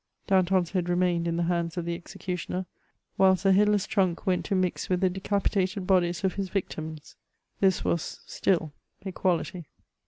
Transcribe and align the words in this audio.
Danton's 0.25 0.71
heaul 0.71 0.87
remained 0.87 1.27
in 1.27 1.37
the 1.37 1.43
hands 1.43 1.77
of 1.77 1.85
the 1.85 1.95
ezecutioni^, 1.99 2.65
whilst 3.19 3.43
the 3.43 3.51
headless 3.53 3.85
tnxnik 3.85 4.25
went 4.25 4.43
to 4.45 4.55
mix 4.55 4.89
with 4.89 4.99
the 4.99 5.11
decapitated 5.11 5.85
bodies 5.85 6.23
o£ 6.23 6.33
his 6.33 6.49
victims; 6.49 7.17
this 7.59 7.85
was, 7.85 8.19
still, 8.25 8.73
equality. 9.05 9.67